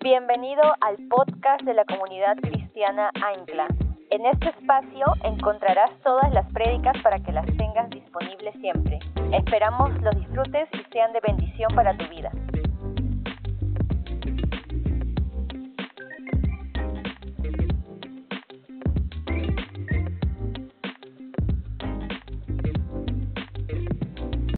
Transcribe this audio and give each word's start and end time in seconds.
Bienvenido 0.00 0.62
al 0.80 0.96
podcast 1.08 1.62
de 1.62 1.72
la 1.72 1.84
comunidad 1.84 2.36
cristiana 2.42 3.10
Ancla. 3.14 3.66
En 4.10 4.26
este 4.26 4.50
espacio 4.50 5.06
encontrarás 5.24 5.90
todas 6.02 6.32
las 6.32 6.46
prédicas 6.52 6.94
para 7.02 7.18
que 7.20 7.32
las 7.32 7.46
tengas 7.56 7.88
disponibles 7.90 8.54
siempre. 8.60 8.98
Esperamos 9.32 9.90
los 10.02 10.14
disfrutes 10.16 10.68
y 10.72 10.92
sean 10.92 11.12
de 11.12 11.20
bendición 11.26 11.74
para 11.74 11.96
tu 11.96 12.06
vida. 12.08 12.30